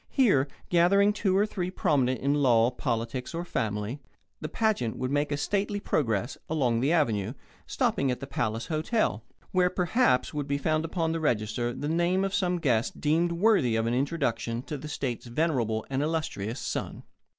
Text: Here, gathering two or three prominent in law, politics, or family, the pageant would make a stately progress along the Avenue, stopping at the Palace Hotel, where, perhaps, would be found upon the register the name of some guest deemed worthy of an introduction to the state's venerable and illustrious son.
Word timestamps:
Here, 0.09 0.47
gathering 0.69 1.13
two 1.13 1.37
or 1.37 1.45
three 1.45 1.69
prominent 1.69 2.21
in 2.21 2.33
law, 2.33 2.71
politics, 2.71 3.35
or 3.35 3.45
family, 3.45 3.99
the 4.39 4.49
pageant 4.49 4.97
would 4.97 5.11
make 5.11 5.31
a 5.31 5.37
stately 5.37 5.79
progress 5.79 6.39
along 6.49 6.79
the 6.79 6.91
Avenue, 6.91 7.33
stopping 7.67 8.09
at 8.09 8.19
the 8.19 8.25
Palace 8.25 8.65
Hotel, 8.65 9.23
where, 9.51 9.69
perhaps, 9.69 10.33
would 10.33 10.47
be 10.47 10.57
found 10.57 10.85
upon 10.85 11.11
the 11.11 11.19
register 11.19 11.71
the 11.71 11.87
name 11.87 12.23
of 12.23 12.33
some 12.33 12.57
guest 12.57 12.99
deemed 12.99 13.33
worthy 13.33 13.75
of 13.75 13.85
an 13.85 13.93
introduction 13.93 14.63
to 14.63 14.75
the 14.75 14.87
state's 14.87 15.27
venerable 15.27 15.85
and 15.87 16.01
illustrious 16.01 16.59
son. 16.59 17.03